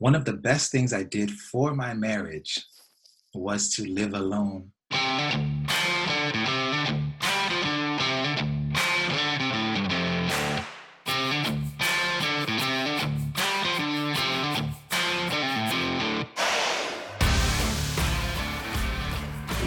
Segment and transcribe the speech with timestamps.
[0.00, 2.64] One of the best things I did for my marriage
[3.34, 4.72] was to live alone.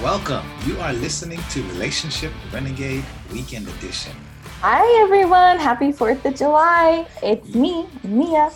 [0.01, 0.49] Welcome.
[0.65, 4.13] You are listening to Relationship Renegade Weekend Edition.
[4.61, 5.59] Hi, everyone.
[5.59, 7.05] Happy 4th of July.
[7.21, 8.49] It's me, Mia.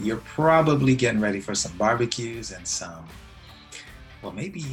[0.00, 3.04] You're probably getting ready for some barbecues and some,
[4.22, 4.64] well, maybe,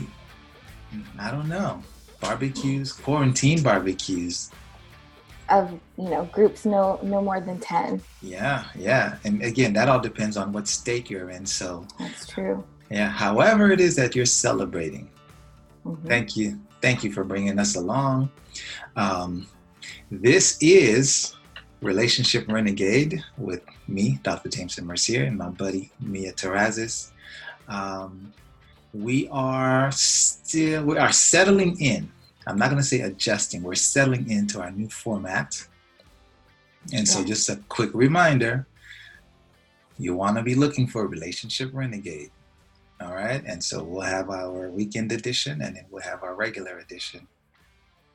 [1.19, 1.81] I don't know,
[2.21, 4.51] barbecues, quarantine barbecues.
[5.49, 8.01] Of, you know, groups no no more than 10.
[8.23, 9.17] Yeah, yeah.
[9.25, 11.45] And again, that all depends on what state you're in.
[11.45, 12.63] So, That's true.
[12.89, 15.09] yeah, however it is that you're celebrating,
[15.85, 16.07] Mhm.
[16.07, 16.59] thank you.
[16.81, 18.29] Thank you for bringing us along.
[18.95, 19.47] Um,
[20.11, 21.35] this is
[21.85, 24.49] Relationship Renegade with me, Dr.
[24.49, 27.11] Jameson Mercier, and my buddy Mia Terrazas.
[27.67, 28.33] Um,
[28.93, 32.11] we are still we are settling in.
[32.47, 33.61] I'm not going to say adjusting.
[33.61, 35.67] We're settling into our new format.
[36.91, 38.65] And so, just a quick reminder:
[39.99, 42.31] you want to be looking for Relationship Renegade.
[42.99, 43.43] All right.
[43.45, 47.27] And so we'll have our weekend edition and then we'll have our regular edition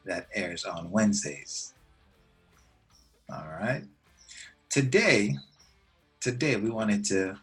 [0.07, 1.75] that airs on Wednesdays.
[3.33, 3.85] All right.
[4.71, 5.37] Today,
[6.21, 7.39] today we wanted to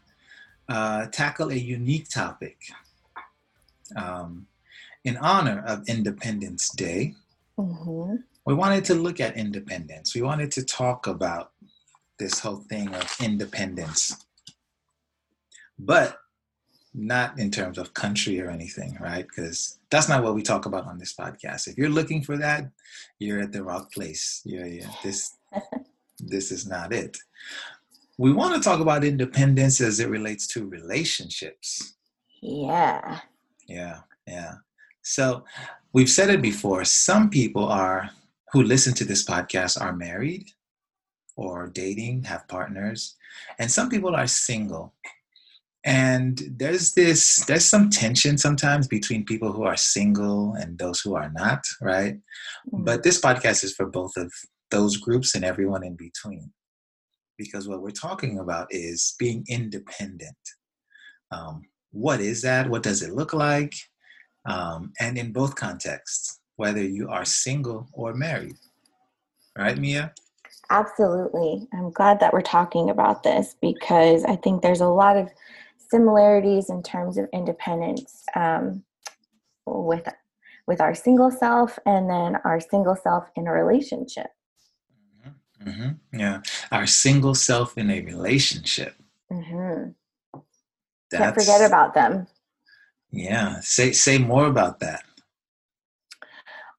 [0.67, 2.57] uh, tackle a unique topic.
[3.95, 4.47] Um,
[5.05, 7.15] in honor of Independence Day,
[7.57, 8.23] Mhm.
[8.45, 10.13] we wanted to look at independence.
[10.13, 11.53] We wanted to talk about
[12.19, 14.25] this whole thing of independence,
[15.79, 16.19] but
[16.93, 19.25] not in terms of country or anything, right?
[19.27, 21.67] Because that's not what we talk about on this podcast.
[21.67, 22.71] If you're looking for that,
[23.19, 24.41] you're at the wrong place.
[24.43, 24.91] Yeah, yeah.
[25.03, 25.35] This
[26.19, 27.17] this is not it.
[28.17, 31.95] We want to talk about independence as it relates to relationships.
[32.41, 33.19] Yeah.
[33.67, 34.55] Yeah, yeah.
[35.03, 35.43] So
[35.93, 36.83] we've said it before.
[36.83, 38.09] Some people are
[38.51, 40.49] who listen to this podcast are married
[41.35, 43.15] or dating, have partners,
[43.59, 44.93] and some people are single.
[45.85, 51.15] And there's this there's some tension sometimes between people who are single and those who
[51.15, 52.15] are not, right?
[52.73, 52.85] Mm.
[52.85, 54.33] But this podcast is for both of
[54.71, 56.51] those groups and everyone in between.
[57.37, 60.37] Because what we're talking about is being independent.
[61.31, 62.69] Um, what is that?
[62.69, 63.73] What does it look like?
[64.47, 68.55] Um, and in both contexts, whether you are single or married.
[69.57, 70.13] Right, Mia?
[70.69, 71.67] Absolutely.
[71.73, 75.29] I'm glad that we're talking about this because I think there's a lot of
[75.89, 78.83] similarities in terms of independence um,
[79.65, 80.07] with
[80.67, 84.27] with our single self and then our single self in a relationship.
[85.63, 86.41] Hmm Yeah.
[86.71, 88.95] Our single self in a relationship.
[89.31, 89.91] hmm
[91.11, 92.27] Can't forget about them.
[93.11, 93.59] Yeah.
[93.61, 95.03] Say say more about that.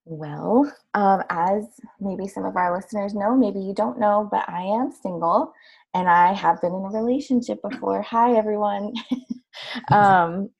[0.04, 1.64] Well, um, as
[2.00, 5.52] maybe some of our listeners know, maybe you don't know, but I am single
[5.92, 8.00] and I have been in a relationship before.
[8.02, 8.94] Hi, everyone.
[9.92, 10.50] um,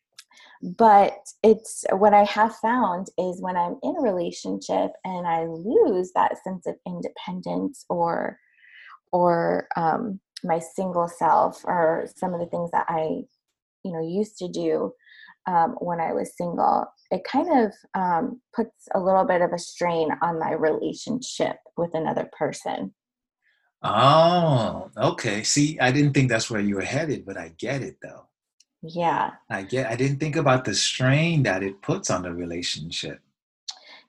[0.63, 6.13] but it's what I have found is when I'm in a relationship and I lose
[6.15, 8.39] that sense of independence or
[9.13, 13.23] or um, my single self or some of the things that I
[13.85, 14.93] you know used to do
[15.47, 19.59] um, when I was single, it kind of um, puts a little bit of a
[19.59, 22.95] strain on my relationship with another person.
[23.83, 25.43] Oh, okay.
[25.45, 28.29] See, I didn't think that's where you were headed, but I get it though.
[28.83, 29.33] Yeah.
[29.51, 33.21] I get I didn't think about the strain that it puts on the relationship.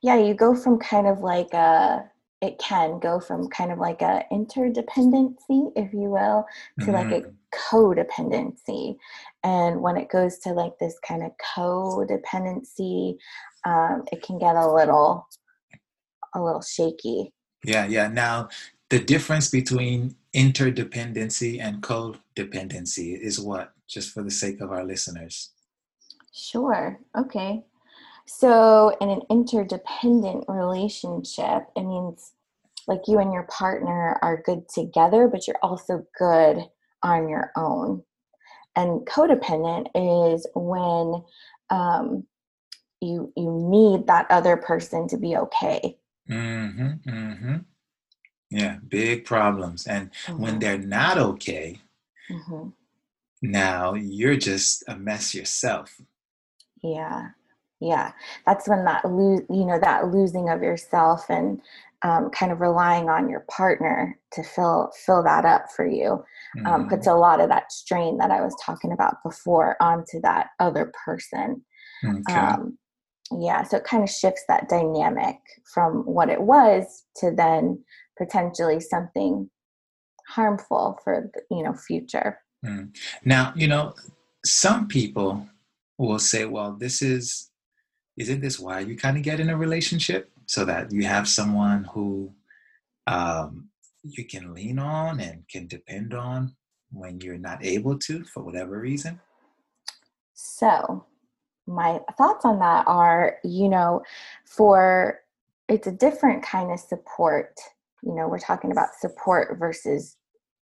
[0.02, 2.10] Yeah, you go from kind of like a,
[2.42, 6.46] it can go from kind of like a interdependency, if you will,
[6.82, 7.36] to like a Mhm.
[7.54, 8.98] codependency.
[9.44, 13.18] And when it goes to like this kind of codependency,
[13.66, 15.28] um, it can get a little,
[16.34, 17.34] a little shaky.
[17.64, 18.08] Yeah, yeah.
[18.08, 18.50] Now,
[18.90, 23.74] the difference between interdependency and codependency is what?
[23.90, 25.52] Just for the sake of our listeners.
[26.32, 27.00] Sure.
[27.18, 27.64] Okay.
[28.26, 32.34] So, in an interdependent relationship, it means
[32.88, 36.64] like you and your partner are good together, but you're also good
[37.02, 38.04] on your own.
[38.76, 41.24] And codependent is when
[41.70, 42.26] um,
[43.02, 45.98] you you need that other person to be okay.
[46.30, 47.10] Mm-hmm.
[47.10, 47.56] Mm-hmm.
[48.52, 49.88] Yeah, big problems.
[49.88, 51.80] And when Mhm, they're not okay,
[52.30, 52.74] mhm.
[53.42, 56.00] Now you're just a mess yourself.
[56.84, 57.30] Yeah.
[57.82, 58.12] yeah
[58.46, 61.62] that's when that lose you know that losing of yourself and
[62.02, 66.24] um, kind of relying on your partner to fill fill that up for you
[66.66, 66.90] um, Mhm.
[66.90, 70.92] puts a lot of that strain that i was talking about before onto that other
[71.06, 71.64] person
[72.06, 72.34] Okay.
[72.34, 72.78] um,
[73.40, 75.38] yeah so it kind of shifts that dynamic
[75.74, 77.84] from what it was to then
[78.18, 79.50] potentially something
[80.28, 82.96] harmful for the you know future Mm.
[83.24, 83.96] Now, you know,
[84.46, 85.48] some people
[85.98, 87.52] will say, well, this is,
[88.18, 90.32] isn't this why you kind of get in a relationship?
[90.46, 92.34] So that you have someone who
[93.06, 93.70] um,
[94.04, 96.56] you can lean on and can depend on
[96.92, 99.20] when you're not able to for whatever reason?
[100.34, 101.06] So,
[101.68, 104.02] my thoughts on that are, you know,
[104.46, 105.20] for
[105.68, 107.60] it's a different kind of support.
[108.02, 110.18] You know, we're talking about support versus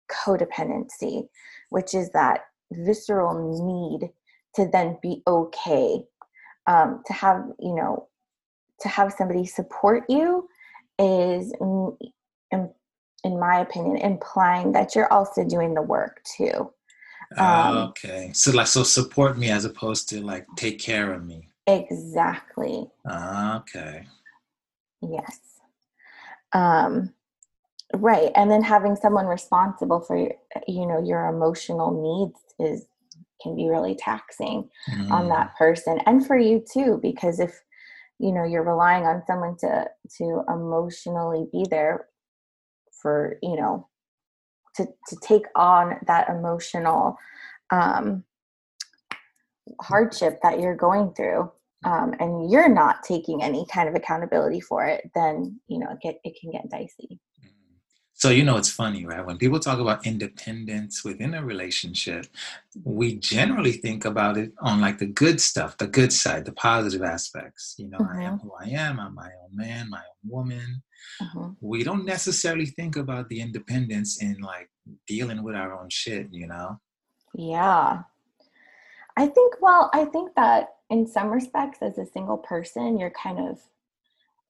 [0.09, 1.27] codependency,
[1.73, 2.41] which is that
[2.71, 3.33] visceral
[3.65, 4.11] need
[4.53, 6.05] to then be okay,
[6.67, 8.07] um, to have, you know,
[8.79, 10.47] to have somebody support you
[10.99, 11.97] is, mm,
[12.51, 12.69] in,
[13.23, 16.71] in my opinion, implying that you're also doing the work too.
[17.37, 18.29] Um, okay.
[18.35, 21.49] So like, so support me as opposed to like take care of me.
[21.65, 22.85] Exactly.
[23.09, 24.05] Okay.
[25.01, 25.39] Yes.
[26.53, 27.15] Um,
[27.95, 28.31] right.
[28.35, 30.17] And then having someone responsible for
[30.67, 32.87] you know, your emotional needs is
[33.41, 34.69] can be really taxing
[35.11, 35.29] on Mm.
[35.29, 37.61] that person and for you too, because if
[38.19, 42.07] you know you're relying on someone to to emotionally be there
[43.01, 43.87] for you know
[44.75, 47.17] to to take on that emotional
[47.71, 48.23] um
[49.81, 51.51] hardship that you're going through
[51.85, 55.99] um, and you're not taking any kind of accountability for it then you know it,
[56.01, 57.32] get, it can get dicey Mm.
[58.15, 59.25] So, you know, it's funny, right?
[59.25, 62.27] When people talk about independence within a relationship,
[62.83, 67.01] we generally think about it on like the good stuff, the good side, the positive
[67.01, 67.75] aspects.
[67.77, 70.83] You know, I am who I am, I'm my own man, my own woman.
[71.21, 71.57] Mhm.
[71.59, 74.69] We don't necessarily think about the independence in like
[75.07, 76.79] dealing with our own shit, you know?
[77.33, 78.03] yeah
[79.17, 83.39] i think well i think that in some respects as a single person you're kind
[83.39, 83.59] of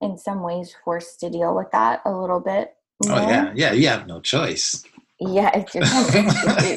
[0.01, 2.75] in some ways forced to deal with that a little bit
[3.09, 4.83] Oh, yeah, yeah, you have no choice.
[5.19, 5.85] yeah it's you're,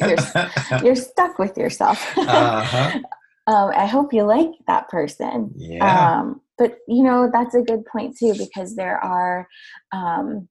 [0.09, 2.99] you're, you're stuck with yourself uh-huh.
[3.47, 6.19] um, i hope you like that person Yeah.
[6.19, 9.47] um, but you know that's a good point too because there are
[9.91, 10.47] um,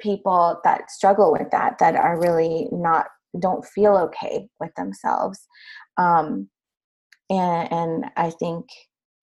[0.00, 3.06] people that struggle with that that are really not
[3.38, 5.46] don't feel okay with themselves
[5.98, 6.48] um,
[7.30, 8.66] and and i think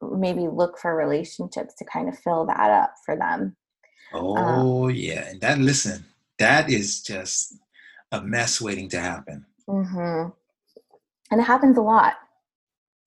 [0.01, 3.55] maybe look for relationships to kind of fill that up for them
[4.13, 5.27] Oh, yeah.
[5.29, 6.05] And that, listen,
[6.39, 7.55] that is just
[8.11, 9.45] a mess waiting to happen.
[9.67, 10.25] hmm
[11.29, 12.13] and it happens a lot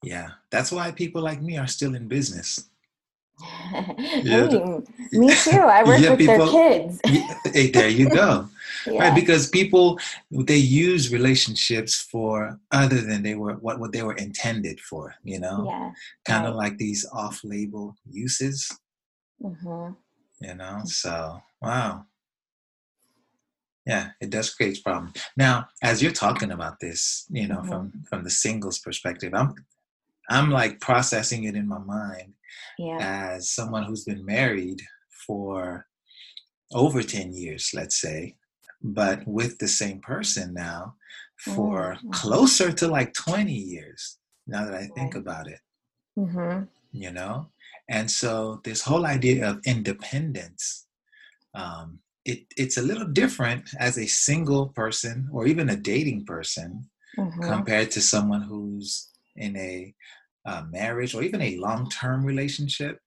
[0.02, 0.30] Yeah.
[0.50, 2.68] That's why people like me are still in business.
[3.40, 4.62] hey,
[5.12, 7.00] me too i work Yeah, with people- their kids
[7.54, 8.48] hey, there you go.
[8.86, 9.00] yeah.
[9.08, 9.14] Right.
[9.14, 9.98] Because people,
[10.30, 15.40] they use relationships for other than they were, what, what they were intended for, you
[15.40, 15.64] know?
[15.66, 15.92] yeah
[16.26, 16.64] Kind of right.
[16.64, 18.70] like these off label uses,
[19.40, 19.92] hmm
[20.40, 20.82] you know?
[20.84, 22.06] So, wow.
[23.86, 25.14] Yeah, it does create problems.
[25.36, 27.68] Now, as you're talking about this, you know, Mhm.
[27.68, 29.54] from from the singles perspective, I'm
[30.28, 32.34] I'm like processing it in my mind
[32.78, 34.80] yeah as someone who's been married
[35.26, 35.86] for
[36.72, 38.36] over 10 years, let's say,
[38.82, 40.94] but with the same person now
[41.38, 42.12] for Mm, mhm.
[42.12, 45.22] closer to like 20 years, now that I think Right.
[45.22, 45.60] about it,
[46.16, 47.50] hmm you know?
[47.90, 50.86] And so this whole idea of independence,
[51.54, 56.88] um, it, it's a little different as a single person or even a dating person
[57.16, 59.92] hmm compared to someone who's in a
[60.46, 63.00] uh, marriage or even a long-term relationship.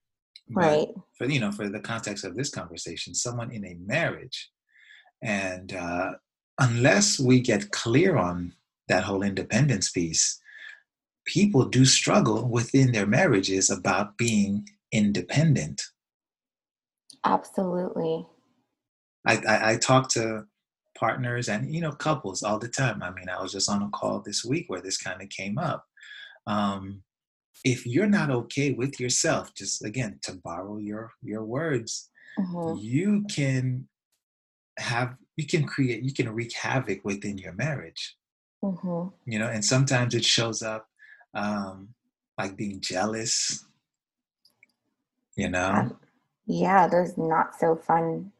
[0.50, 0.88] But right.
[1.16, 4.50] for you know, for the context of this conversation, someone in a marriage,
[5.22, 6.12] and uh,
[6.58, 8.52] unless we get clear on
[8.88, 10.38] that whole independence piece,
[11.24, 15.82] people do struggle within their marriages about being independent.
[17.24, 18.26] absolutely
[19.26, 20.44] I, I, I talk to
[20.96, 23.02] partners and you know couples all the time.
[23.02, 25.58] I mean, I was just on a call this week where this kind of came
[25.58, 25.84] up.
[26.46, 27.02] Um,
[27.64, 33.24] if you're not okay with yourself, just again to borrow your your words, hmm you
[33.30, 33.88] can
[34.78, 38.16] have you can create you can wreak havoc within your marriage.
[38.62, 40.86] hmm You know, and sometimes it shows up
[41.34, 41.94] um,
[42.38, 43.64] like being jealous.
[45.36, 45.98] You know, Um,
[46.46, 48.32] yeah those not so fun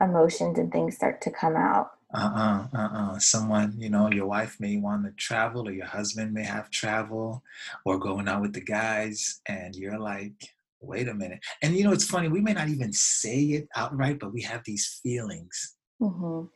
[0.00, 1.92] emotions and things start to come out.
[2.14, 3.18] Uh-uh uh-uh.
[3.18, 7.42] Someone you know your wife may want to travel or your husband may have travel
[7.84, 10.32] or going out with the guys and you're like
[10.80, 11.40] wait a minute.
[11.62, 14.62] And you know it's funny we may not even say it outright but we have
[14.64, 15.74] these feelings.
[16.00, 16.46] Mm-hmm.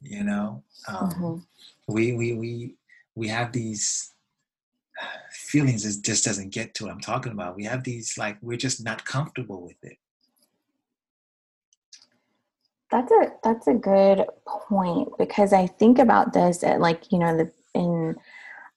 [0.00, 0.62] you know?
[0.88, 1.94] Um, mm-hmm.
[1.94, 2.74] we we we
[3.14, 4.12] we have these
[5.30, 7.56] feelings it just doesn't get to what i'm talking about.
[7.56, 9.98] We have these like we're just not comfortable with it.
[12.90, 17.36] That's a that's a good point because I think about this at like you know
[17.36, 18.16] the in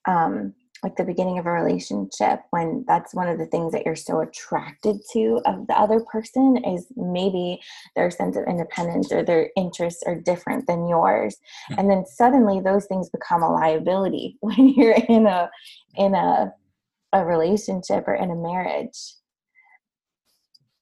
[0.06, 3.96] um, like the beginning of a relationship when that's one of the things that you're
[3.96, 7.60] so attracted to of the other person is maybe
[7.96, 11.76] their sense of independence or their interests are different than yours hmm.
[11.78, 15.50] and then suddenly those things become a liability when you're in a
[15.96, 16.54] in a
[17.14, 19.14] a relationship or in a marriage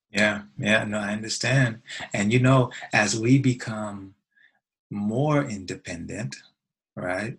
[0.09, 1.81] yeah, yeah, no, I understand.
[2.13, 4.15] And you know, as we become
[4.89, 6.35] more independent,
[6.95, 7.37] right?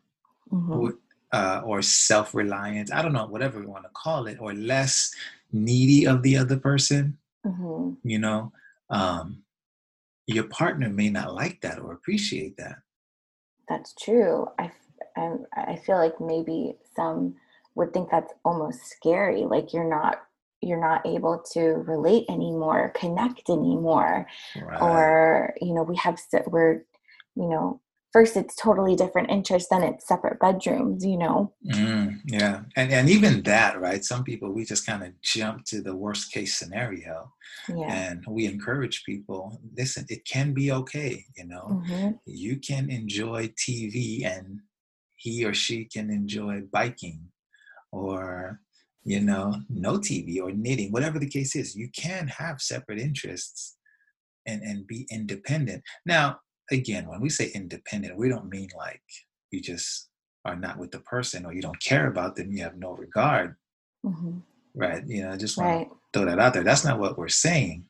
[0.53, 0.91] Mm-hmm.
[1.30, 5.14] Uh, or self reliant, I don't know, whatever we want to call it, or less
[5.52, 7.90] needy of the other person, mm-hmm.
[8.02, 8.52] you know,
[8.88, 9.42] um,
[10.26, 12.76] your partner may not like that or appreciate that.
[13.68, 14.47] That's true.
[14.58, 14.70] I,
[15.16, 17.35] I, I feel like maybe some
[17.75, 20.23] would think that's almost scary, like you're not
[20.61, 24.26] you're not able to relate anymore connect anymore
[24.61, 24.82] right.
[24.82, 26.18] or you know we have
[26.49, 26.85] we're
[27.37, 27.80] you know
[28.12, 33.09] first it's totally different interests then it's separate bedrooms you know mm, yeah and and
[33.09, 37.33] even that right some people we just kind of jump to the worst case scenario
[37.69, 37.87] yeah.
[37.87, 42.11] and we encourage people listen it can be okay you know mm-hmm.
[42.27, 44.61] you can enjoy tv and
[45.17, 47.21] he or she can enjoy biking
[47.91, 48.61] or
[49.09, 53.79] you know, no TV or knitting, whatever the case is, you can have separate interests
[54.45, 55.83] and, and be independent.
[56.05, 59.02] Now, again, when we say independent, we don't mean like
[59.50, 60.08] you just
[60.44, 63.56] are not with the person or you don't care about them, you have no regard.
[64.04, 64.38] Mm-hmm.
[64.75, 65.02] Right.
[65.06, 65.88] You know, I just want right.
[65.88, 66.64] to throw that out there.
[66.64, 67.84] That's not what we're saying.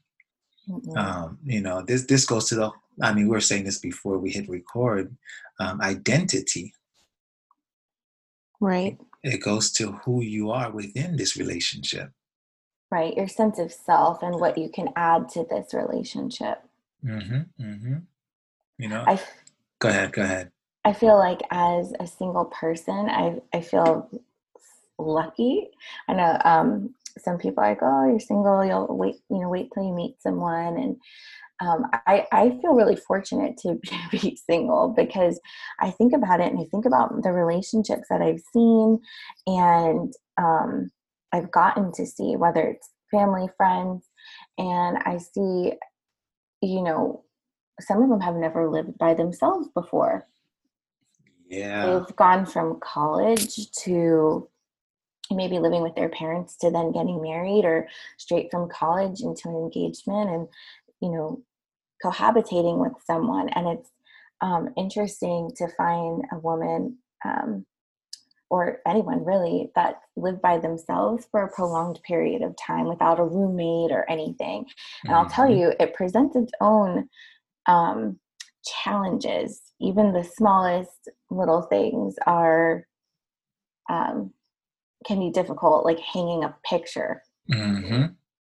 [0.69, 0.97] Mm-hmm.
[0.97, 2.71] Um, you know, this this goes to the
[3.03, 5.17] I mean, we are saying this before we hit record,
[5.61, 6.75] um, identity.
[8.61, 12.11] Right it goes to who you are within this relationship
[12.91, 16.63] right your sense of self and what you can add to this relationship
[17.05, 17.97] mm-hmm, mm-hmm.
[18.79, 19.05] You know?
[19.07, 19.21] I,
[19.81, 20.51] go ahead go ahead.
[20.85, 24.09] I feel like as a single person i i feel
[24.99, 25.69] lucky.
[26.09, 29.69] I know um some people are like oh you're single you'll wait you know wait
[29.75, 30.97] till you meet someone and
[31.61, 33.79] um, I, I feel really fortunate to
[34.13, 35.41] be single because
[35.81, 39.01] I think about it and I think about the relationships that I've seen
[39.47, 40.91] and um,
[41.33, 44.07] I've gotten to see, whether it's family, friends,
[44.57, 45.73] and I see,
[46.63, 47.25] you know,
[47.81, 50.27] some of them have never lived by themselves before.
[51.49, 51.87] Yeah.
[51.87, 54.49] They've gone from college to
[55.31, 59.57] maybe living with their parents to then getting married or straight from college into an
[59.57, 60.49] engagement and
[61.01, 61.43] you know
[62.05, 63.91] cohabitating with someone and it's
[64.41, 67.67] um, interesting to find a woman um,
[68.51, 73.25] or anyone really that live by themselves for a prolonged period of time without a
[73.25, 74.65] roommate or anything
[75.05, 75.15] and mm-hmm.
[75.15, 75.61] i'll tell mm-hmm.
[75.61, 77.09] you it presents its own
[77.69, 78.19] um,
[78.83, 82.87] challenges even the smallest little things are
[83.89, 84.33] um,
[85.07, 88.07] can be difficult like hanging a picture mm-hmm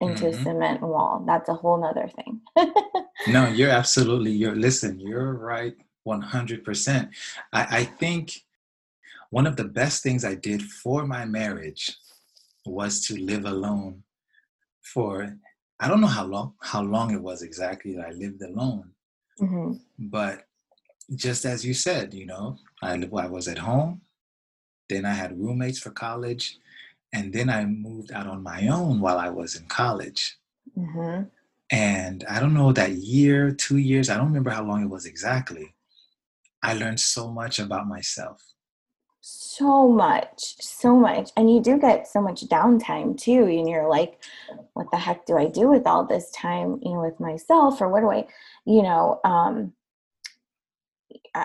[0.01, 0.39] into mm-hmm.
[0.39, 1.23] a cement wall.
[1.25, 2.41] That's a whole nother thing.
[3.27, 5.75] no, you're absolutely, you're, listen, you're right
[6.07, 7.09] 100%.
[7.51, 8.31] I, I think
[9.29, 11.95] one of the best things I did for my marriage
[12.65, 14.03] was to live alone
[14.81, 15.35] for,
[15.79, 18.91] I don't know how long, how long it was exactly that I lived alone.
[19.39, 19.73] Mm-hmm.
[19.97, 20.45] But
[21.15, 24.01] just as you said, you know, I, I was at home,
[24.89, 26.57] then I had roommates for college,
[27.13, 30.37] and then I moved out on my own while I was in college.
[30.77, 31.23] Mm-hmm.
[31.71, 35.05] And I don't know that year, two years, I don't remember how long it was
[35.05, 35.73] exactly.
[36.63, 38.41] I learned so much about myself.
[39.21, 41.31] So much, so much.
[41.35, 43.43] And you do get so much downtime too.
[43.43, 44.23] And you're like,
[44.73, 47.81] what the heck do I do with all this time, you know, with myself?
[47.81, 48.27] Or what do I,
[48.65, 49.73] you know, um,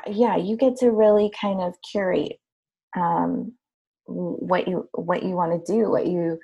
[0.07, 2.39] yeah, you get to really kind of curate
[2.97, 3.53] um,
[4.07, 6.39] what you what you want to do what you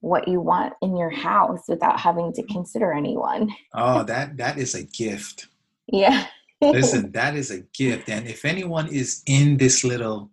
[0.00, 4.74] what you want in your house without having to consider anyone oh that that is
[4.74, 5.46] a gift
[5.88, 6.26] yeah
[6.60, 10.30] listen that is a gift and if anyone is in this little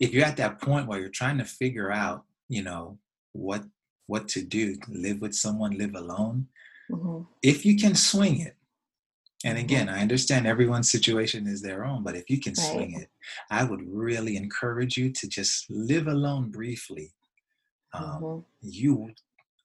[0.00, 2.98] if you're at that point where you're trying to figure out you know
[3.32, 3.62] what
[4.06, 6.46] what to do live with someone live alone
[6.90, 7.22] mm-hmm.
[7.42, 8.54] if you can swing it
[9.44, 9.64] And Mhm.
[9.64, 12.68] again, I understand everyone's situation is their own, but if you can Right.
[12.70, 13.08] swing it,
[13.50, 17.08] I would really encourage you to just live alone briefly.
[17.92, 18.44] Um, Mhm.
[18.62, 18.92] you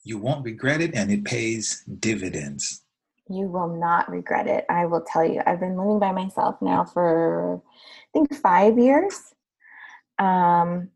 [0.03, 2.83] you won't regret it, and it pays dividends.
[3.29, 4.65] You will not regret it.
[4.69, 5.39] I will tell you.
[5.47, 7.61] I've been living by myself now for
[8.07, 9.15] I think five years.
[10.19, 10.89] Um,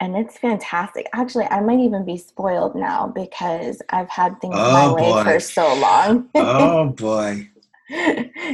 [0.00, 1.08] and it's fantastic.
[1.14, 5.40] Actually, I might even be spoiled now because I've had things my Oh way for
[5.40, 6.28] so long.
[6.34, 7.48] Oh boy!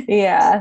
[0.06, 0.60] yeah.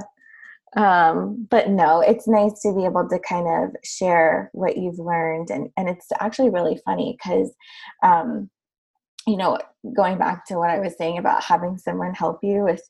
[0.78, 5.50] Um, but no, it's nice to be able to kind of share what you've learned
[5.50, 7.52] and, and it's actually really funny because
[8.04, 8.52] um,
[9.30, 9.58] you know,
[9.96, 12.82] going back to what I was saying about having someone help you with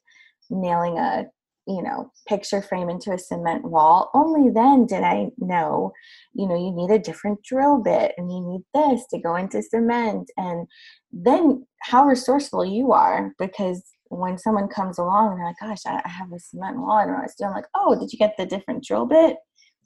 [0.49, 1.25] nailing a,
[1.69, 5.93] you know, picture frame into a cement wall, only then did I know,
[6.33, 9.61] you know, you need a different drill bit and you need this to go into
[9.61, 10.31] cement.
[10.35, 10.67] And
[11.11, 16.01] then how resourceful you are because when someone comes along and they're like, gosh, I,
[16.09, 18.83] have a cement wall and I was doing like, oh, did you get the different
[18.83, 19.37] drill bit?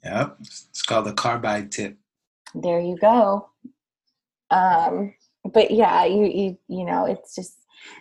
[0.04, 1.98] Yep, it's called the carbide tip.
[2.54, 3.50] There you go.
[4.50, 5.14] Um,
[5.52, 7.54] but yeah, you you you know, it's just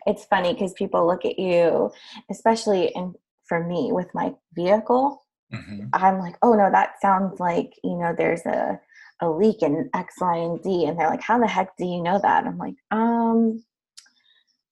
[0.05, 1.91] it's funny because people look at you,
[2.29, 3.15] especially in
[3.53, 5.23] for me with my vehicle.
[5.51, 8.79] hmm I'm like, oh no, that sounds like you know, there's a
[9.21, 12.01] a leak in X, Y, and D, and they're like, how the heck do you
[12.01, 12.45] know that?
[12.47, 13.63] I'm like, um,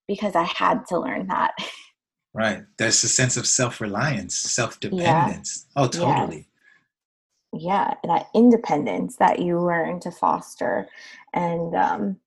[0.08, 1.54] because I had to learn that.
[2.34, 2.64] Right.
[2.78, 5.68] There's a sense of self-reliance, self-dependence.
[5.76, 6.48] Oh, totally.
[7.54, 10.88] yeah, that independence that you learn to foster
[11.34, 12.18] and um,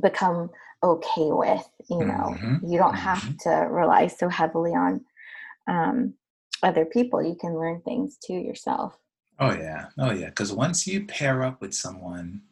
[0.00, 0.50] become
[0.82, 1.66] okay with.
[1.88, 5.04] You know, hmm you don't hmm have to rely so heavily on
[5.70, 6.14] um,
[6.62, 7.22] other people.
[7.22, 8.98] You can learn things too yourself.
[9.38, 9.86] Oh yeah.
[9.98, 10.26] Oh yeah.
[10.26, 12.42] Because once you pair up with someone,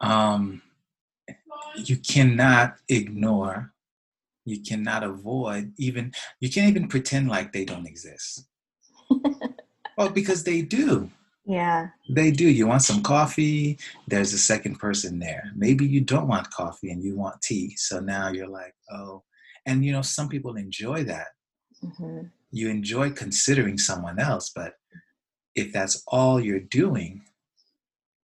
[0.00, 0.62] um,
[1.76, 3.72] you cannot ignore,
[4.44, 8.46] you cannot avoid, even you can't even pretend like they don't exist.
[9.98, 11.10] Well, because they do.
[11.44, 12.48] yeah, They do.
[12.48, 15.52] You want some coffee, there's a second person there.
[15.54, 17.74] Maybe you don't want coffee and you want tea.
[17.76, 19.24] So now you're like, oh,
[19.66, 21.26] and you know, some people enjoy that.
[21.82, 22.22] Hmm
[22.52, 24.74] You enjoy considering someone else, but
[25.54, 27.22] if that's all you're doing,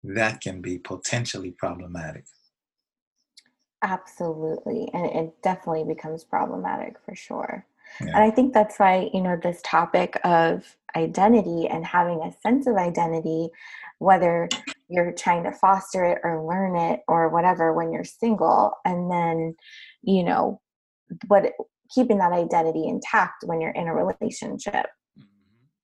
[0.03, 2.25] that can be potentially problematic.
[3.83, 7.67] absolutely, and it definitely becomes problematic for sure.
[8.01, 12.67] And I think that's why, you know, this topic of identity and having a sense
[12.67, 13.51] of identity,
[13.99, 14.49] whether
[14.89, 19.55] you're trying to foster it or learn it or whatever when you're single, and then,
[20.03, 20.61] you know,
[21.29, 21.53] what
[21.93, 24.87] keeping that identity intact when you're in a relationship.
[25.19, 25.25] Mhm,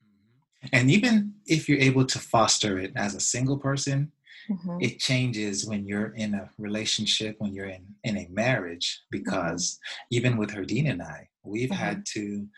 [0.04, 0.68] mhm.
[0.72, 4.12] And even if you're able to foster it as a single person,
[4.48, 9.78] hmm it changes when you're in a relationship, when you're in, in a marriage, because
[10.10, 12.48] even with Herdine and I, we've hmm had to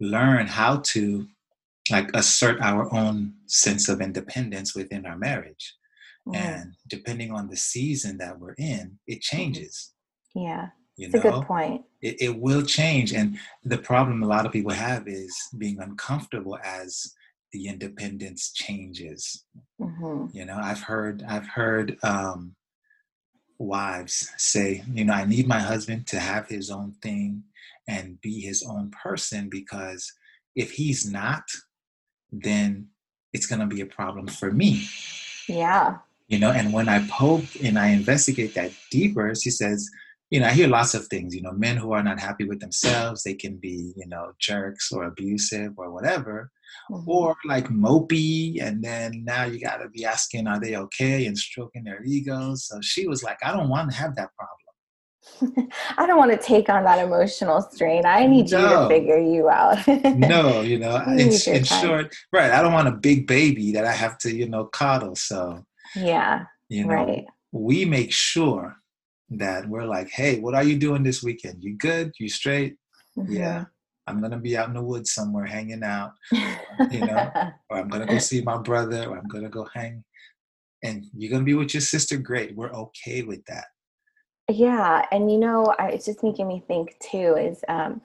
[0.00, 1.26] learn how to
[1.90, 5.74] like assert our own sense of independence within our marriage.
[6.24, 9.92] hmm And depending on the season that we're in, it hmm changes.
[10.34, 11.84] Yeah, You it's a good point.
[12.02, 13.12] it, it will change.
[13.12, 17.14] And the problem a lot of people have is being uncomfortable as
[17.52, 19.44] the independence changes.
[19.78, 22.56] hmm You know, I've heard I've heard um,
[23.58, 27.44] wives say, you know, I need my husband to have his own thing
[27.86, 30.12] and be his own person because
[30.56, 31.44] if he's not,
[32.32, 32.88] then
[33.32, 34.84] it's going to be a problem for me.
[35.48, 35.98] Yeah.
[36.26, 39.88] You know, and when I poke and I investigate that deeper, she says,
[40.30, 42.60] you know, I hear lots of things, you know, men who are not happy with
[42.60, 46.50] themselves, they can be, you know, jerks or abusive or whatever,
[46.90, 48.62] hmm or like mopey.
[48.62, 51.26] And then now you got to be asking, are they okay?
[51.26, 52.66] And stroking their egos.
[52.66, 55.68] So she was like, I don't want to have that problem.
[55.98, 58.04] I don't want to take on that emotional strain.
[58.04, 59.86] I need you to figure you out.
[59.86, 62.50] no, you know, you in, in short, right.
[62.50, 65.16] I don't want a big baby that I have to, you know, coddle.
[65.16, 65.64] So,
[65.96, 67.24] Yeah, you know, right.
[67.52, 68.76] we make sure
[69.30, 71.62] that we're like, hey, what are you doing this weekend?
[71.62, 72.12] You good?
[72.18, 72.76] You straight?
[73.16, 73.64] Yeah.
[74.06, 76.12] I'm gonna be out in the woods somewhere hanging out,
[76.90, 77.30] you know,
[77.70, 80.02] or I'm gonna go see my brother, or I'm gonna go hang.
[80.82, 82.16] And you're gonna be with your sister.
[82.16, 82.56] Great.
[82.56, 83.66] We're okay with that.
[84.50, 88.00] yeah, and you know, I, it's just making me think too is um,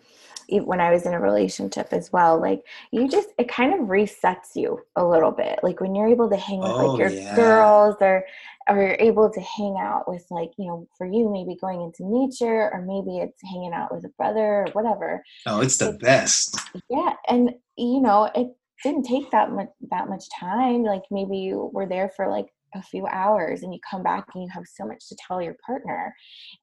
[0.49, 4.55] when I was in a relationship as well, like you just, it kind of resets
[4.55, 5.59] you a little bit.
[5.63, 7.35] Like when you're able to hang with like Oh your yeah.
[7.35, 8.25] girls or,
[8.69, 12.03] or you're able to hang out with like, you know, for you, maybe going into
[12.05, 15.23] nature or maybe it's hanging out with a brother or whatever.
[15.45, 16.57] Oh, it's the It, best.
[16.89, 18.49] yeah, and you know, it
[18.83, 20.83] didn't take that much that much time.
[20.83, 24.43] Like maybe you were there for like a few hours and you come back and
[24.43, 26.13] you have so much to tell your partner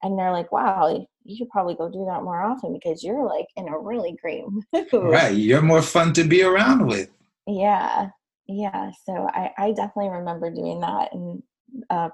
[0.03, 3.47] and they're like wow you should probably go do that more often because you're like
[3.57, 7.11] in a really great mood right you're more fun to be around with
[7.47, 8.09] yeah
[8.49, 11.43] yeah so i i definitely remember doing that and
[11.91, 12.11] a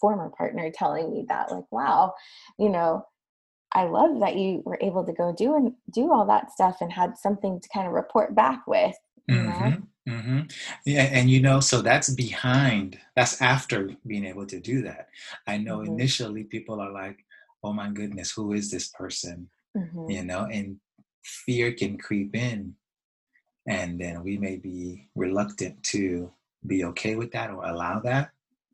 [0.00, 2.12] former partner telling me that like wow
[2.58, 3.04] you know
[3.72, 6.92] i love that you were able to go do and do all that stuff and
[6.92, 8.94] had something to kind of report back with
[9.28, 9.50] you know?
[9.50, 9.80] mm-hmm.
[10.08, 10.40] Mm-hmm.
[10.84, 15.08] Yeah, and you know, so that's behind, that's after being able to do that.
[15.46, 15.92] I know mm-hmm.
[15.92, 17.24] initially people are like,
[17.64, 19.48] oh my goodness, who is this person?
[19.76, 20.10] Mm-hmm.
[20.10, 20.78] You know, and
[21.24, 22.74] fear can creep in.
[23.66, 26.30] And then we may be reluctant to
[26.66, 28.30] be okay with that or allow that.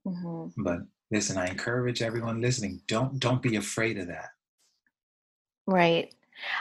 [0.06, 0.62] Mm-hmm.
[0.62, 4.30] But listen, I encourage everyone listening, don't don't be afraid of that.
[5.66, 6.14] Right.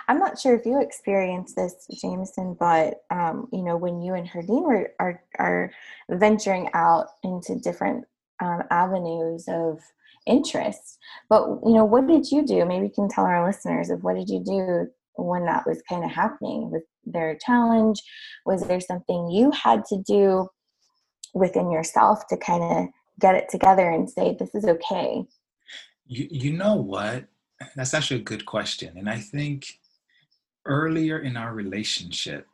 [0.08, 4.28] I'm not sure if you experienced this, Jameson, but um, you know, when you and
[4.28, 5.72] Herdine were are are
[6.10, 8.06] venturing out into different
[8.42, 9.80] um, avenues of
[10.26, 11.00] interest.
[11.30, 12.66] But you know, what did you do?
[12.66, 16.04] Maybe you can tell our listeners of what did you do when that was kind
[16.04, 16.72] of happening?
[16.72, 18.02] with their challenge?
[18.46, 20.48] Was there something you had to do
[21.34, 22.88] within yourself to kind of
[23.20, 25.24] get it together and say this is okay?
[26.08, 27.26] You you know what?
[27.76, 28.98] That's actually a good question.
[28.98, 29.80] And I think
[30.66, 32.48] earlier in our relationship,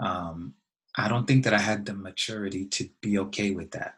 [0.00, 0.54] um,
[0.96, 3.94] I don't think that I had the maturity to be okay with that.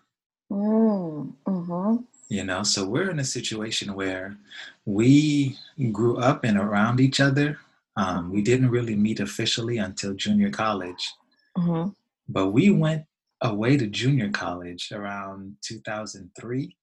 [0.50, 1.96] Mm, mm-hmm.
[2.28, 4.36] You know, so we're in a situation where
[4.84, 5.58] we
[5.92, 7.58] grew up and around each other.
[7.96, 11.12] Um, we didn't really meet officially until junior college,
[11.56, 11.90] mm-hmm.
[12.28, 13.04] but we went
[13.42, 16.76] away to junior college around 2003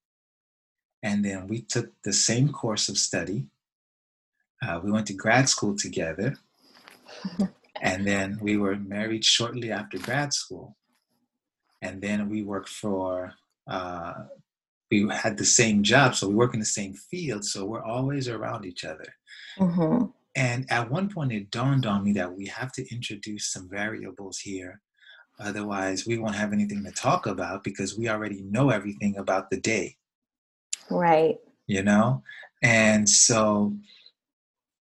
[1.04, 3.46] and then we took the same course of study
[4.64, 6.36] uh, we went to grad school together.
[7.82, 10.76] and then we were married shortly after grad school.
[11.82, 13.34] And then we worked for,
[13.68, 14.14] uh,
[14.90, 18.30] we had the same job, so we work in the same field, so we're always
[18.30, 19.14] around each other.
[19.58, 20.06] Mm-hmm.
[20.36, 24.40] And at one point, it dawned on me that we have to introduce some variables
[24.40, 24.82] here.
[25.40, 29.60] Otherwise, we won't have anything to talk about because we already know everything about the
[29.60, 29.98] day.
[30.90, 31.38] Right.
[31.68, 32.24] You know?
[32.62, 33.74] And so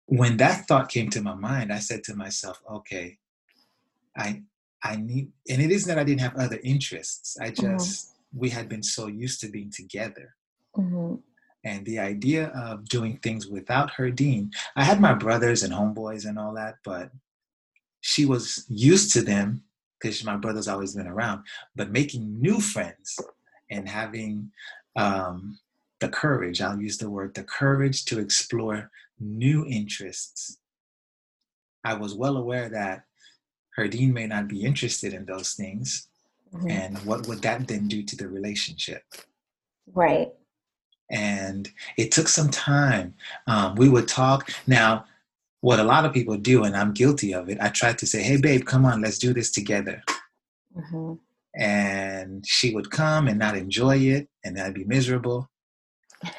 [0.05, 3.17] when that thought came to my mind, I said to myself, okay,
[4.17, 4.43] I
[4.83, 7.37] I need and it isn't that I didn't have other interests.
[7.39, 7.77] I mm-hmm.
[7.77, 8.39] just mm-hmm.
[8.39, 10.35] we had been so used to being together.
[10.75, 11.15] Mm-hmm.
[11.65, 16.37] And the idea of doing things without Herdine, I had my brothers and homeboys and
[16.37, 17.09] all that, but
[18.01, 19.63] she was used to them
[19.97, 21.43] because my brother's always been around.
[21.73, 23.17] But making new friends
[23.71, 24.51] and having
[24.97, 25.57] um,
[26.01, 28.91] the courage, I'll use the word, the courage to explore
[29.23, 30.57] new interests.
[31.83, 33.05] I was well aware that
[33.77, 36.07] Herdine may not be interested in those things.
[36.53, 36.69] Mm-hmm.
[36.69, 39.03] And what would that then do to the relationship?
[39.93, 40.31] Right.
[41.09, 43.15] And it took some time.
[43.47, 44.49] Um, we would talk.
[44.67, 45.05] Now,
[45.61, 48.21] what a lot of people do, and I'm guilty of it, I tried to say,
[48.21, 50.03] hey, babe, come on, let's do this together.
[50.75, 51.13] Mm-hmm.
[51.59, 55.49] And she would come and not enjoy it, and I'd be miserable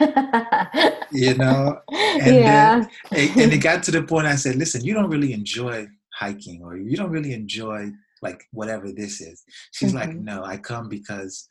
[1.12, 1.80] you know?
[1.90, 2.84] And yeah.
[3.10, 6.62] then and it got to the point i said listen you don't really enjoy hiking
[6.62, 7.90] or you don't really enjoy
[8.22, 9.44] like whatever this is.
[9.72, 9.98] She's mm-hmm.
[9.98, 11.48] like no i come because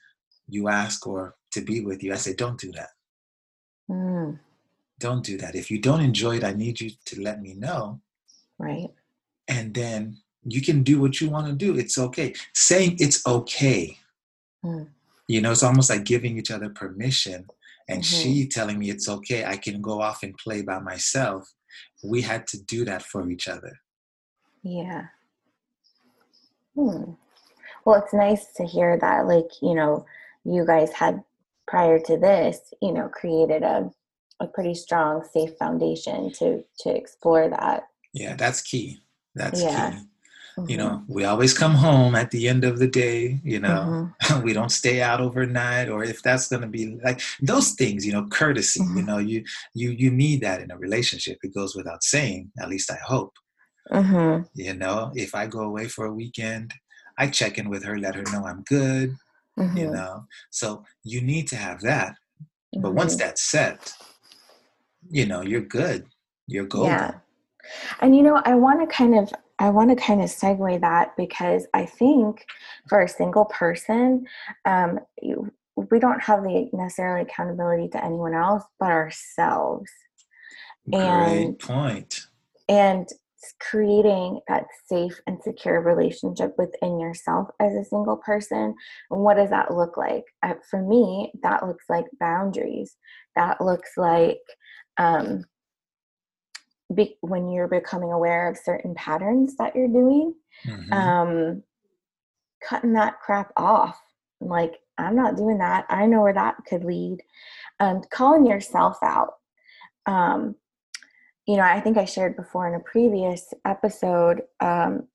[0.48, 2.12] you ask or to be with you.
[2.13, 2.89] I said don't do that.
[3.91, 4.39] Mm.
[5.00, 5.56] don't do that.
[5.56, 8.02] If you don't enjoy it i need you to let me know.
[8.58, 8.89] Right.
[9.48, 11.78] And then you can do what you want to do.
[11.78, 12.34] It's okay.
[12.54, 13.98] Saying it's okay.
[14.65, 14.88] Mm.
[15.28, 17.46] you know it's almost like giving each other permission
[17.89, 18.22] and mm-hmm.
[18.22, 21.43] she telling me it's okay i can go off and play by myself
[22.04, 23.80] we had to do that for each other
[24.63, 25.06] yeah
[26.76, 27.12] hmm.
[27.86, 30.06] well it's nice to hear that like you know
[30.46, 31.24] you guys had
[31.67, 33.89] prior to this you know created a,
[34.39, 39.00] a pretty strong safe foundation to to explore that yeah that's key
[39.36, 39.91] that's yeah.
[39.91, 39.98] key
[40.58, 40.70] Mm-hmm.
[40.70, 44.42] You know, we always come home at the end of the day, you know, mm-hmm.
[44.44, 48.12] we don't stay out overnight or if that's going to be like those things, you
[48.12, 48.98] know, courtesy, mm-hmm.
[48.98, 51.39] you know, you you you need that in a relationship.
[51.42, 53.34] It goes without saying, at least I hope.
[53.92, 54.44] Mm-hmm.
[54.54, 56.72] You know, if I go away for a weekend,
[57.18, 59.16] I check in with her, let her know I'm good,
[59.58, 59.94] you mm-hmm.
[59.94, 60.26] know.
[60.52, 62.16] So you need to have that.
[62.80, 63.28] But once mm-hmm.
[63.28, 63.94] that's set,
[65.10, 66.06] you know, you're good.
[66.48, 66.92] You're golden.
[66.92, 67.13] Yeah.
[68.02, 71.16] And you know, I want to kind of I want to kind of segue that
[71.16, 72.46] because I think
[72.89, 74.26] for a single person,
[74.66, 79.89] um, you, we don't have the necessarily accountability to anyone else but ourselves.
[80.89, 82.28] Great and, point.
[82.68, 83.08] And
[83.60, 88.76] creating that safe and secure relationship within yourself as a single person.
[89.12, 90.24] And what does that look like?
[90.42, 92.96] Uh, for me, that looks like boundaries.
[93.36, 94.42] That looks like
[94.98, 95.46] um,
[96.93, 100.34] be, when you're becoming aware of certain patterns that you're doing,
[100.65, 100.93] mm-hmm.
[100.93, 101.63] um,
[102.67, 103.99] cutting that crap off.
[104.39, 105.86] Like, I'm not doing that.
[105.89, 107.19] I know where that could lead.
[107.79, 109.36] Um, calling yourself out.
[110.06, 110.56] Um,
[111.47, 115.08] you know, I think I shared before in a previous episode um,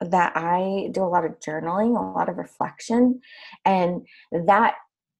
[0.00, 3.20] that I do a lot of journaling, a lot of reflection,
[3.64, 4.74] and that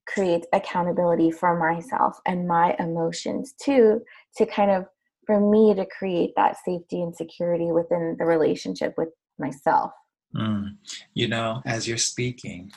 [0.06, 4.02] creates accountability for myself and my emotions too,
[4.36, 4.86] to kind of
[5.26, 9.08] for me to create that safety and security within the relationship with
[9.38, 9.92] myself.
[10.34, 10.76] Mm.
[11.14, 12.72] You know, as you're speaking,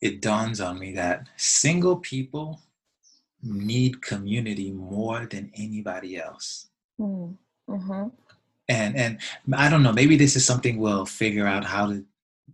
[0.00, 2.60] it dawns on me that single people
[3.42, 6.68] need community more than anybody else.
[7.00, 7.36] Mm.
[7.68, 8.08] Mm-hmm.
[8.70, 9.18] And and
[9.52, 12.04] I don't know, maybe this is something we'll figure out how to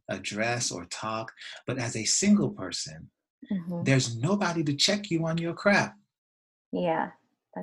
[0.09, 1.33] address or talk.
[1.67, 3.11] But as a single person,
[3.51, 3.83] mm-hmm.
[3.85, 5.97] there's nobody to check you on your crap.
[6.73, 7.11] Yeah.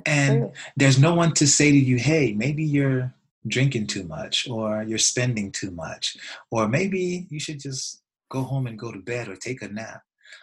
[0.06, 0.52] And true.
[0.76, 3.14] there's no one to say to you, hey, maybe you're
[3.46, 6.16] drinking too much or you're spending too much
[6.50, 10.02] or maybe you should just go home and go to bed or take a nap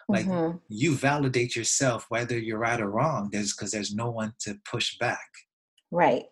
[0.09, 0.57] like mm-hmm.
[0.67, 4.97] you validate yourself whether you're right or wrong there's because there's no one to push
[4.97, 5.29] back
[5.91, 6.25] right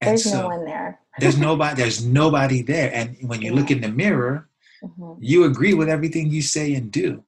[0.00, 3.58] and there's so no one there there's nobody there's nobody there and when you yeah.
[3.58, 4.48] look in the mirror
[4.82, 5.14] mm-hmm.
[5.20, 7.22] you agree with everything you say and do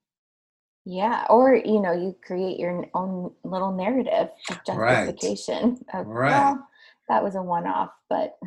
[0.84, 5.94] yeah or you know you create your own little narrative of justification right.
[6.00, 6.30] of right.
[6.30, 6.68] well
[7.08, 8.38] that was a one-off but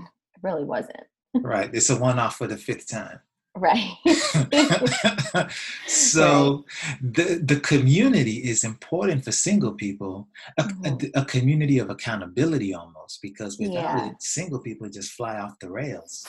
[0.42, 1.04] really wasn't.
[1.36, 1.70] right.
[1.74, 3.20] It's a one off for the fifth time.
[3.56, 3.98] Right.
[5.88, 7.14] so right.
[7.16, 10.28] the the community is important for single people,
[10.60, 11.08] a, mm-hmm.
[11.16, 14.10] a, a community of accountability almost, because without yeah.
[14.12, 16.28] it, single people just fly off the rails.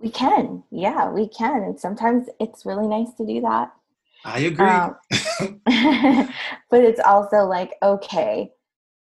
[0.00, 3.70] We can, yeah, we can, and sometimes it's really nice to do that.
[4.24, 4.66] I agree.
[4.66, 4.96] Um,
[6.70, 8.50] but it's also like, okay,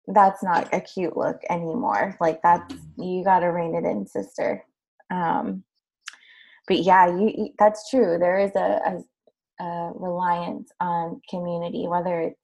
[0.08, 2.18] that's not a cute look anymore.
[2.20, 4.64] Like that's you got to rein it in, sister.
[5.12, 5.64] Um,
[6.68, 8.18] but yeah, you, that's true.
[8.20, 9.04] There is a,
[9.60, 12.40] a, a reliance on community, whether it's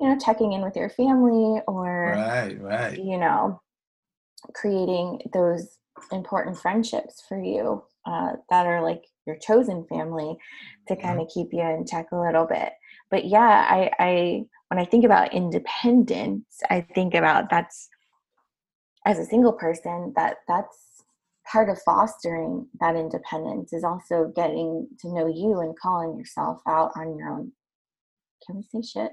[0.00, 3.60] you know checking in with your family or right, right, you know,
[4.54, 5.78] creating those
[6.10, 10.36] important friendships for you uh, that are like your chosen family
[10.88, 12.72] to kind of keep you in check a little bit.
[13.10, 17.88] But yeah, I, I when I think about independence, I think about that's
[19.04, 21.04] as a single person that that's
[21.50, 26.92] part of fostering that independence is also getting to know you and calling yourself out
[26.96, 27.52] on your own.
[28.46, 29.12] Can we say shit?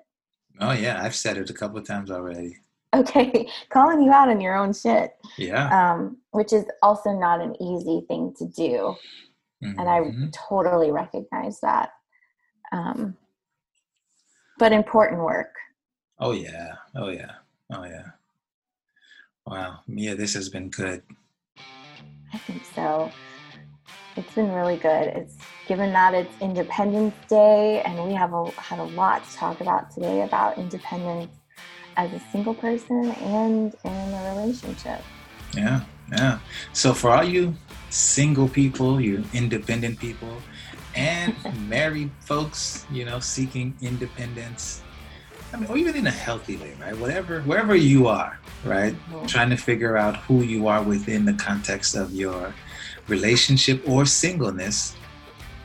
[0.60, 2.58] Oh yeah, I've said it a couple of times already.
[2.94, 5.12] Okay, calling you out on your own shit.
[5.38, 5.94] Yeah.
[5.94, 8.96] Um, which is also not an easy thing to do,
[9.64, 9.80] mm-hmm.
[9.80, 10.28] and I mm-hmm.
[10.30, 11.92] totally recognize that.
[12.72, 13.16] Um,
[14.58, 15.56] but important work.
[16.20, 16.76] Oh yeah.
[16.96, 17.32] Oh yeah.
[17.72, 18.10] Oh yeah.
[19.46, 21.02] Wow, Mia, this has been good.
[22.34, 23.12] I think so.
[24.16, 25.08] It's been really good.
[25.08, 29.62] It's given that it's Independence Day, and we have a, had a lot to talk
[29.62, 31.39] about today about independence
[32.00, 35.02] as a single person and in a relationship.
[35.54, 35.82] Yeah,
[36.12, 36.40] yeah.
[36.72, 37.54] So for all you
[37.90, 40.38] single people, you independent people,
[40.96, 41.36] and
[41.68, 44.82] married folks, you know, seeking independence.
[45.52, 46.98] I mean, or even in a healthy way, right?
[46.98, 48.94] Whatever, wherever you are, right?
[48.94, 49.26] Mm-hmm.
[49.26, 52.54] Trying to figure out who you are within the context of your
[53.08, 54.96] relationship or singleness,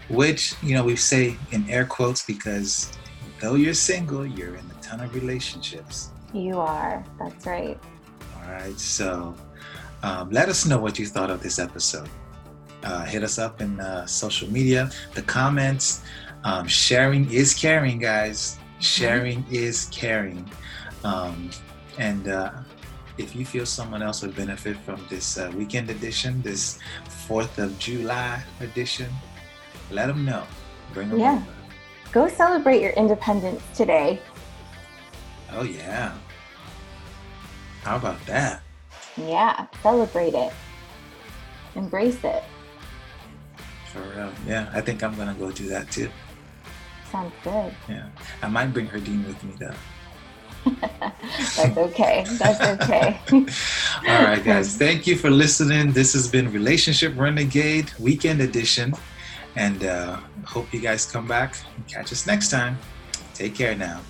[0.09, 2.93] which, you know, we say in air quotes because
[3.41, 6.14] though you're single, you're in a ton of relationships.
[6.35, 7.03] You are.
[7.19, 7.79] That's right.
[8.37, 8.79] All right.
[8.79, 9.35] So
[10.03, 12.11] um, let us know what you thought of this episode
[12.85, 16.03] uh, hit us up in uh, social media, the comments.
[16.45, 18.59] Um, sharing is caring, guys.
[18.81, 19.55] Sharing mm-hmm.
[19.55, 20.49] is caring.
[21.03, 21.51] Um,
[21.99, 22.53] and uh,
[23.17, 26.79] if you feel someone else would benefit from this uh, weekend edition, this
[27.29, 29.11] 4th of July edition,
[29.91, 30.45] let them know.
[30.93, 31.37] Bring them yeah.
[31.37, 31.47] Over.
[32.13, 34.21] Go celebrate your independence today.
[35.53, 36.15] Oh, yeah.
[37.85, 38.63] How about that?
[39.17, 40.53] Yeah, celebrate it.
[41.75, 42.43] Embrace it.
[43.93, 44.33] For real.
[44.47, 46.09] Yeah, I think I'm gonna go do that too.
[47.13, 47.75] Sounds good.
[47.89, 48.09] Yeah.
[48.43, 49.75] I might bring Herdine with me though.
[51.57, 52.25] That's okay.
[52.39, 53.21] That's okay.
[54.09, 54.77] All right, guys.
[54.77, 55.93] Thank you for listening.
[55.93, 58.95] This has been Relationship Renegade Weekend Edition.
[59.57, 62.79] And uh, hope you guys come back and catch us next time.
[63.35, 64.01] Take care now.